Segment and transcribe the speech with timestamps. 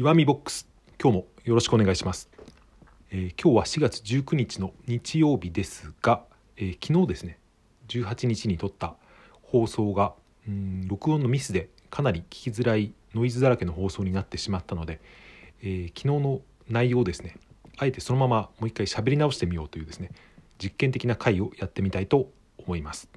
[0.00, 0.66] 岩見ボックス
[0.98, 2.30] 今日もよろしくお願いします、
[3.10, 6.22] えー今日は4月19日の日曜日ですが、
[6.56, 7.38] えー昨日ですね
[7.88, 8.94] 18日に撮った
[9.42, 10.14] 放送が
[10.48, 15.02] うん録音のミスでかなり聞きづらいノイズだらけの放送になってしまったので、
[15.60, 17.36] えー昨日の内容をですね
[17.76, 20.12] あえてそのままもう一回喋り直してみようというですね
[20.56, 23.10] 実験的な回をやってみたいと思います。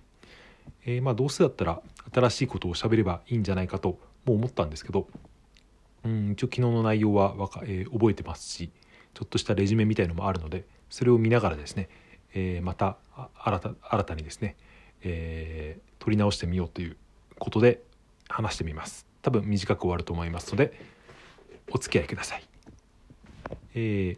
[0.86, 1.82] えーまあどうせだったら
[2.14, 5.08] 新しいことを喋ればいいんじゃないかとも思ったんですけど
[6.06, 8.70] うん一応昨日の内容はわか、えー覚えてますし
[9.14, 11.90] ちょっとしたレジュメみたいのもあるのでそれを見ながらですね、
[12.34, 12.98] えーまた
[13.36, 14.56] 新た新たにですね、
[15.04, 16.98] えー取り直してみようという
[17.40, 17.82] ことで
[18.28, 19.06] 話してみます。
[19.22, 20.78] 多分短く終わると思いますので
[21.72, 22.44] お付き合いください。
[23.74, 24.18] え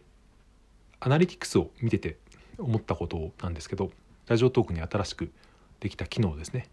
[0.98, 2.16] アナリティクスを見てて
[2.58, 3.92] 思ったことなんですけど
[4.26, 5.30] ラジオトークに新しく
[5.78, 6.68] できた機能ですね。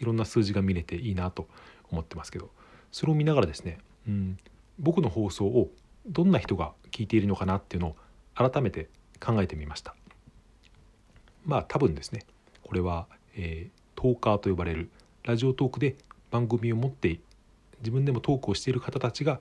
[0.00, 1.48] いろんな数字が見れていいなと
[1.90, 2.50] 思ってますけど
[2.92, 4.38] それを見ながらですね、うん、
[4.78, 5.70] 僕の放送を
[6.06, 7.96] どんな人が聞いているのかなっていうのを
[8.34, 8.88] 改めて
[9.20, 9.94] 考えてみました。
[11.44, 12.22] まあ多分ですね
[12.62, 14.90] これは、えートーカーと呼ばれる
[15.24, 15.96] ラジオトークで
[16.30, 17.18] 番組を持って
[17.80, 19.40] 自分でもトークをしている方たちが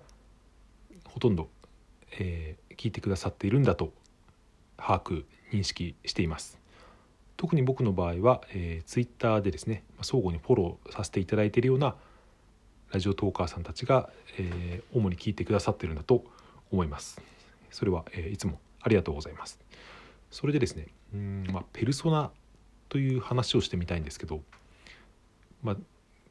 [1.06, 1.48] ほとんど、
[2.18, 3.92] えー聞いてくださっているんだと
[4.78, 6.60] 把握認識しています。
[7.36, 11.96] 特に僕の場合は、えー、ツイッターでですね相互にフォローさせていただいているような
[12.92, 16.24] ラジオトーカーさんたちが、えー主に聞いてくださってるんだと
[16.72, 17.22] 思います
[17.72, 19.60] それは、えーいつもありがとうございます
[20.32, 22.32] それでですねうん、まあ、ペルソナ
[22.90, 24.42] という話をしてみたいんですけど、
[25.64, 25.78] まあ、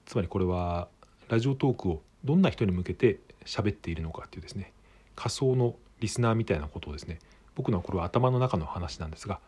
[0.07, 0.89] つまりこれは
[1.29, 4.73] ラジオトークをどんな人に向けて喋っているのかっていうですね
[5.15, 7.19] 仮想のリスナーみたいなことをですね
[7.55, 9.41] 僕のこれは頭の中の話なんですが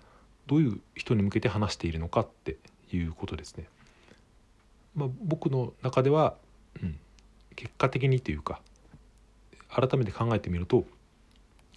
[0.48, 2.56] どういう人に向けて話しているのかって
[2.90, 3.68] いうことですね。
[4.96, 6.36] まあ、僕の中では、
[6.82, 6.98] うん、
[7.56, 8.60] 結果的にというか
[9.68, 10.84] 改めて考えてみると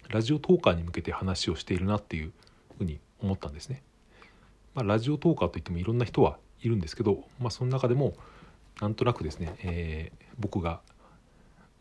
[0.08, 2.32] ラジオトーカーに向けて話をしているなっていう
[2.78, 3.82] ふうに思ったんですね。
[4.74, 8.14] まあ、ラジオトーカーといってもいろんな人はいるんですけど、まあ、その中でも
[8.80, 10.80] なんとなくですね、えー僕が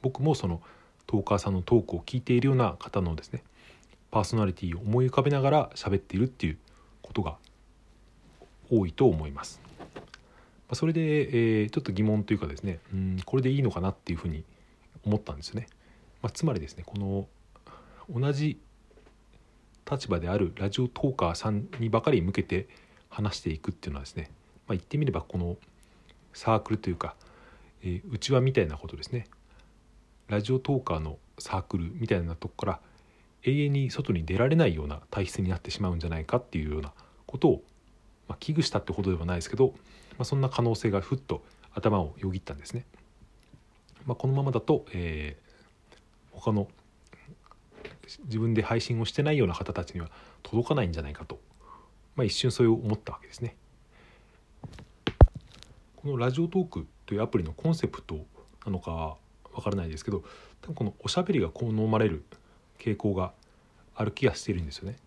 [0.02, 0.62] 僕もその
[1.08, 3.44] トーカーさんのトークを聞いているような方のですね
[4.10, 6.58] パーソナリティを思い浮かべながら喋っているっていう
[7.02, 7.38] ことが
[8.70, 9.60] 多いと思います。
[10.72, 14.44] まそれで、えーちょっと疑問というかですねうんこれでいいのかなっていうふうに
[15.06, 15.68] 思ったんですよね。
[16.22, 17.28] まあ、つまりですねこの
[18.10, 18.60] 同じ
[19.90, 22.68] 立場であるラジオトーカーさんにばかり向けて
[23.10, 24.30] 話していくっていうのはですね、
[24.68, 25.58] まあ、言ってみればこの
[26.34, 27.16] サークルというか、
[27.84, 29.26] えー、内輪みたいなことですね
[30.30, 32.80] ラジオトーカーのサークルみたいなとこから
[33.44, 36.94] 永遠に外に出られないような体質になってしまうんじゃないかっていうような
[37.26, 37.64] ことを、
[38.28, 39.74] まあ、危惧したってほどではないですけど、
[40.22, 41.44] まあ、そんな可能性がふっと
[41.74, 42.86] 頭をよぎったんですね。
[44.06, 45.52] まあ、このままだと、えー
[46.34, 46.68] 他の
[48.26, 50.10] 自分で配信をしてないような方たちには
[50.44, 51.40] 届かないんじゃないかと、
[52.16, 53.56] まあ、一瞬それを思ったわけですね。
[55.98, 58.26] このラジオトークというアプリのコンセプト
[58.66, 59.18] なのかは
[59.54, 60.24] わからないですけど
[60.62, 62.24] 多分このおしゃべりが好まれる
[62.80, 63.34] 傾向が
[63.94, 64.98] ある気がしているんですよね。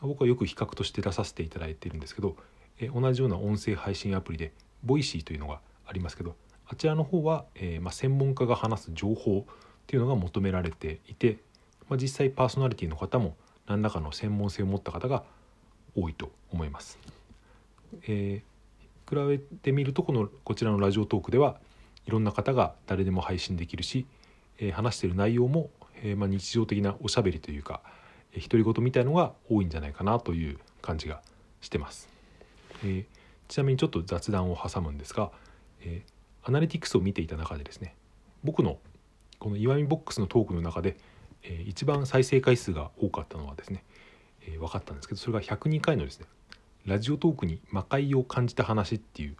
[0.00, 2.36] 僕はよく比較として出させていただいているんですけど
[2.78, 4.52] え同じような音声配信アプリで
[4.82, 6.36] ボイシーというのがありますけど
[6.66, 9.54] あちらの方は、えーまあ、専門家が話す情報っ
[9.86, 11.38] ていうのが求められていて、
[11.88, 13.36] まあ、実際パーソナリティの方も
[13.66, 15.24] 何らかの専門性を持った方が
[15.96, 16.98] 多いと思います。
[18.06, 18.54] えー
[19.06, 21.58] 比べてみるとこのこちらのラジオトークでは
[22.06, 24.06] いろんな方が誰でも配信できるし、
[24.58, 25.68] えー話してる内容も、
[26.02, 27.82] えまあ、日常的なおしゃべりというか、
[28.32, 31.20] え独り言みたいのが多いんじゃないかなという感じが
[31.60, 32.13] してます。
[32.84, 33.04] えー
[33.46, 35.30] ちなみにちょっと雑談を挟むんですが、
[35.80, 36.14] えー
[36.46, 37.94] アナリティクスを見ていた中でですね
[38.42, 38.78] 僕の
[39.38, 40.96] この岩見ボックスのトークの中で、
[41.42, 43.82] えー一番再生回数が多かったのはですね、
[44.46, 46.26] えー分かったんですけどそれが102回のですね
[46.86, 49.36] ラジオトークに魔界を感じた話っていう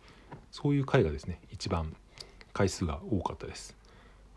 [0.51, 1.95] そういう回がですね一番
[2.53, 3.77] 回数が多かったです。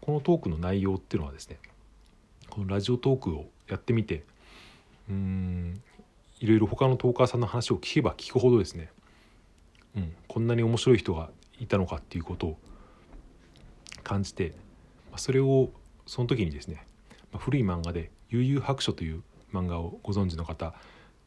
[0.01, 1.57] このトークの内容っていうのはですね
[2.49, 4.23] このラジオトークをやってみて
[5.09, 5.81] うーん
[6.39, 8.89] いろいろ他のトーカーさんの話を聞けば聞くほどですね、
[9.97, 11.29] うん、こんなに面白い人が
[11.59, 12.57] いたのかっていうことを
[14.03, 14.53] 感じて
[15.11, 15.69] まそれを
[16.05, 16.85] その時にですね
[17.31, 19.23] ま古い漫画で「悠々白書」という
[19.53, 20.73] 漫画をご存知の方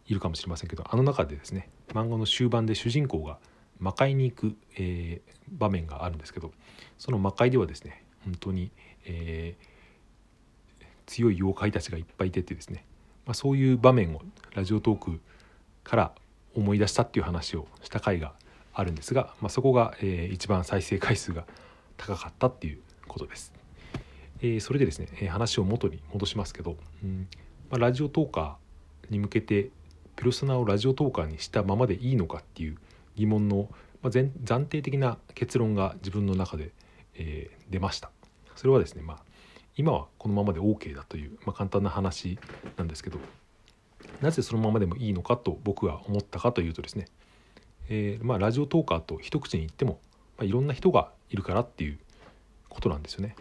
[0.06, 3.38] いるかもしれませんけどあの中でですね漫画の終盤で主人公が
[3.78, 6.52] 魔界に行く、えー場面があるんですけど
[6.96, 8.70] その魔界ではですね本当に、
[9.04, 9.70] えー
[11.10, 12.84] 強い妖怪たちがいっぱいいててですね、
[13.26, 14.22] まあ、そういう場面を
[14.54, 15.20] ラジオトーク
[15.82, 16.12] から
[16.54, 18.32] 思い出したっていう話をした回が
[18.72, 21.46] あるんですが、まあ、そこが、えー一番再生回数が
[21.96, 23.52] 高かったっていうことです。
[24.42, 27.28] えー、それでですね、え話を元に戻しますけど、うん
[27.70, 29.70] まあ、ラジオトーカーに向けて
[30.16, 32.76] ペルソナをラジオトーカーにしたままでいいのかっていう
[33.16, 33.68] 疑問の、
[34.02, 36.72] まあ、暫定的な結論が自分の中で、
[37.14, 38.10] えー、出ました
[38.56, 39.18] それはですね、まあ、
[39.76, 42.38] 今はこのままで OK だという、まあ、簡単な話
[42.76, 43.18] なんですけど
[44.20, 47.06] なぜそのままでもいいのかと僕は思ったかというとですね、
[47.92, 49.98] えー、まあ、ラジオトーカーと一口に言っても、
[50.38, 51.98] まあ、いろんな人がいるからっていう
[52.68, 53.34] ことなんですよね。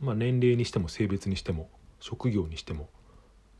[0.00, 1.70] まあ、年齢にしても性別にしても
[2.00, 2.88] 職業にしても、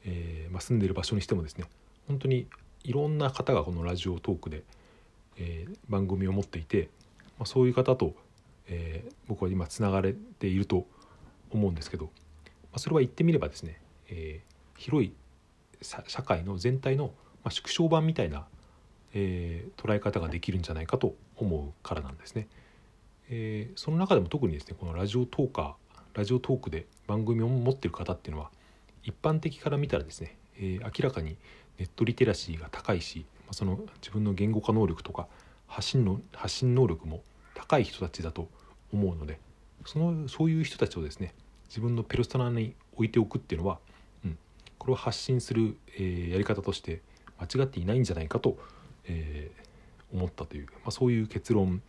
[0.04, 1.66] えー、まあ、住んでる場所にしてもですね
[2.08, 2.48] 本当に
[2.82, 4.64] いろんな方がこのラジオトークで、
[5.36, 6.88] えー、番組を持っていて、
[7.38, 8.16] まあ、そういう方と、
[8.66, 10.84] えー、僕は今つながれていると
[11.52, 12.10] 思うんですけど、ま
[12.74, 14.40] あ、それは言ってみればですね、え
[14.76, 15.12] 広い
[15.80, 17.12] 社会の全体の、
[17.44, 18.46] ま縮小版みたいな、
[19.14, 22.48] え捉え方ができるんじゃないかと思うからなんですね。
[23.28, 25.74] えその中でも特にですねこのラジオトーカー
[26.14, 28.50] ラジオトークで番組を持ってる方っていうのは
[29.02, 31.36] 一般的から見たらですね、えー、明らかに
[31.78, 35.26] ネットリテラシーが高いし、まあ、その自分の言語化能力とか
[35.66, 37.22] 発信の発信能力も
[37.54, 38.48] 高い人たちだと
[38.92, 39.38] 思うので
[39.86, 41.34] そのそういう人たちをですね
[41.68, 43.78] 自分のペルソナに置いておくっていうのは、
[44.24, 44.38] うん、
[44.78, 47.00] これを発信する、えー、やり方として
[47.42, 48.56] 間違っていないんじゃないかと、
[49.08, 51.82] えー、思ったという、まあ、そういう結論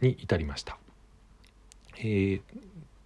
[0.00, 0.78] に至りました。
[1.98, 2.42] えー、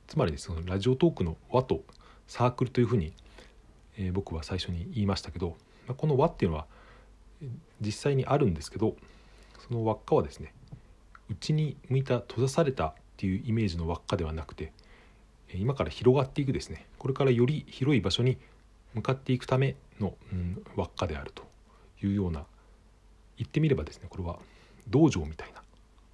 [0.06, 1.82] つまりですねラジオトークの輪と
[2.26, 3.12] サークルというふうに、
[3.98, 6.66] えー、僕は最初に言いましたけど、まあ、この輪っていうのは
[7.80, 8.96] 実際にあるんですけど
[9.68, 10.52] その輪っかはですね
[11.30, 14.72] 内に向いた閉ざされたっていうイメージの輪っかではなくて
[15.54, 18.38] 今から広がっていくですねこれからより広い場所に
[18.94, 21.44] 向かっていくための、うん、輪っかであると
[22.02, 22.44] いうような
[23.36, 24.38] 言ってみればですねこれは
[24.88, 25.62] 道場みたいな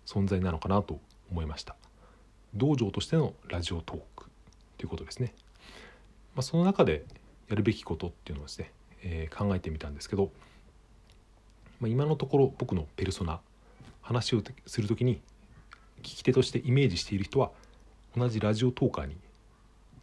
[0.06, 1.00] 存在なのかなと
[1.30, 1.76] 思いました。
[2.54, 4.30] 道場としてのラジオトーク
[4.78, 5.34] ということですね、
[6.36, 7.04] まあ、その中で
[7.48, 8.70] やるべきことっていうのをですね、
[9.02, 10.30] えー、考えてみたんですけど、
[11.80, 13.40] まあ、今のところ僕のペルソナ
[14.02, 15.20] 話をする時に
[15.98, 17.50] 聞き手としてイメージしている人は
[18.16, 19.16] 同じラジオトーカーに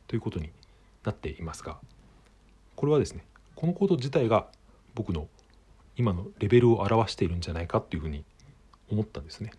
[0.07, 0.50] ということに
[1.06, 1.78] なっていますが
[2.75, 3.24] これはですね
[3.56, 4.48] このこと自体が
[4.95, 5.28] 僕の
[6.01, 8.25] 今のレベルを表しているんじゃないかというふうに
[8.92, 9.51] 思ったんですね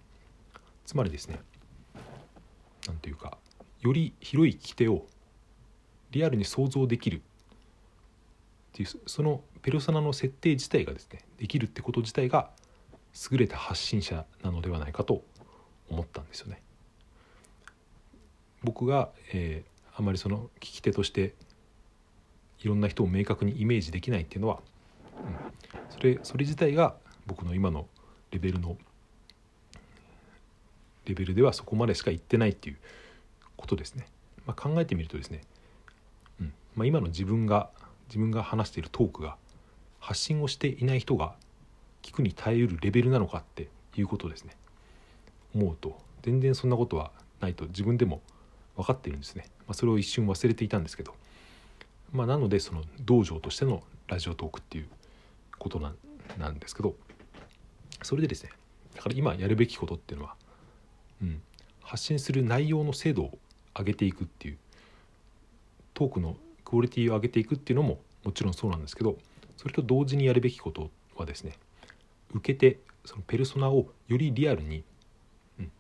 [0.84, 1.38] つまりですね
[2.88, 3.38] 何ていうか
[3.80, 5.06] より広い聞き手を
[6.10, 7.20] リアルに想像できるっ
[8.72, 12.50] ていうそのペルソナの設定自体がですねできるってこと自体が
[13.30, 15.22] 優れた発信者なのではないかと
[15.88, 16.60] 思ったんですよね。
[18.64, 21.34] 僕が、えー、あまりその聞き手として
[22.60, 24.60] いろんな人を明確にイメージできないっていうのは、
[25.90, 26.94] それそれ自体が
[27.26, 27.86] 僕の今の
[28.30, 28.76] レベルの
[31.04, 32.76] レベルではそこまでしか行ってないっていう
[33.56, 34.06] ことですね。
[34.46, 35.42] まあ、考えてみるとですね、
[36.40, 36.52] うん。
[36.76, 37.70] まあ、今の自分が
[38.08, 39.36] 自分が話しているトークが
[39.98, 41.34] 発信をしていない人が
[42.02, 44.56] 聞くに耐えうるレベルなのかっていうことですね。
[45.54, 45.98] 思うと。
[46.22, 47.10] 全然そんなことは
[47.40, 47.66] ないと。
[47.66, 48.20] 自分でも
[48.76, 51.14] 分かっているんですね、まあ、それを一瞬忘れていたんですけど、
[52.12, 54.88] まあ、なのでその道場としてのラジオトークっていう
[55.62, 55.96] ことなん
[56.38, 56.94] なんですけど
[58.02, 58.50] それでですね
[58.94, 60.34] だから今やるべきことっていうのは
[61.22, 61.40] うん、
[61.82, 63.38] 発信する内容の精度を
[63.78, 64.58] 上げていくっていう
[65.94, 69.16] トークのクオリティを上げていくっていうのももちろんそうなんですけど
[69.56, 71.54] それと同時にやるべきことはですね
[72.34, 74.84] 受けてそのペルソナをよりリアルに、
[75.58, 75.70] うん、よ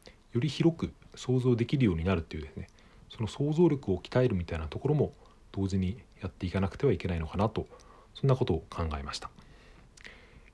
[0.40, 2.68] り広く想像できるようになるっていうですね
[3.10, 5.12] その想像力を鍛えるみたいなところも
[5.50, 7.66] 同時にやっていかなくてはいけないのかなと
[8.14, 9.30] そんなことを考えました、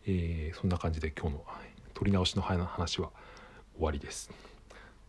[0.09, 1.45] えー、そんな感じで今日の
[1.93, 3.11] 取り直しの話は
[3.77, 4.31] 終わりです。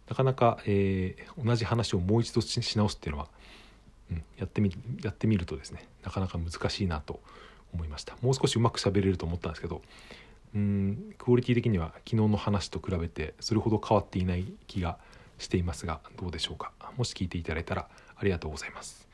[0.10, 3.28] なかなか、えー、同じ話をもう一度し直すっていうのは、
[4.12, 7.22] うん、やってみやってみるとですねなかなか難しいなと
[7.74, 8.18] 思いました。
[8.22, 9.82] もう少しうまく喋れると思ったんですけど
[10.54, 14.98] うんクオリティ的には昨日の話と比べてそれほど変わっていない気が
[15.38, 16.74] していますがどうでしょうか。
[16.98, 17.88] もし聞いていただいたら
[18.18, 19.08] ありがとうございます、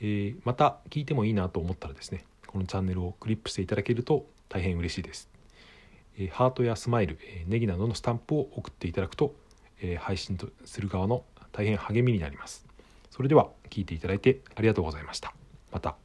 [0.00, 5.28] えー、また聞いてもいいなと思ったらですねこのチャンネルをクリップしていただけると大変嬉しいです、
[6.18, 9.34] え、ハートやスマイル、ネギなどのスタンプを送っていただくと
[9.82, 12.64] え配信とする側の大変励みになります。
[13.10, 15.34] それでは聞いていただいてありがとうございました。
[15.70, 16.01] また。